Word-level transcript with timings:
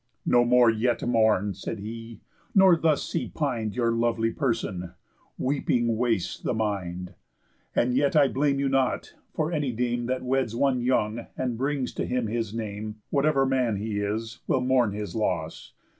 "No 0.25 0.43
more 0.43 0.71
yet 0.71 1.07
mourn," 1.07 1.53
said 1.53 1.77
he, 1.77 2.21
"nor 2.55 2.75
thus 2.75 3.07
see 3.07 3.31
pin'd 3.37 3.75
Your 3.75 3.91
lovely 3.91 4.31
person. 4.31 4.93
Weeping 5.37 5.95
wastes 5.95 6.39
the 6.39 6.55
mind. 6.55 7.13
And 7.75 7.93
yet 7.93 8.15
I 8.15 8.27
blame 8.27 8.59
you 8.59 8.67
not; 8.67 9.13
for 9.31 9.51
any 9.51 9.71
dame 9.71 10.07
That 10.07 10.23
weds 10.23 10.55
one 10.55 10.81
young, 10.81 11.27
and 11.37 11.55
brings 11.55 11.93
to 11.93 12.07
him 12.07 12.25
his 12.25 12.51
name, 12.51 12.95
Whatever 13.11 13.45
man 13.45 13.75
he 13.75 13.99
is, 13.99 14.39
will 14.47 14.61
mourn 14.61 14.91
his 14.93 15.15
loss. 15.15 15.73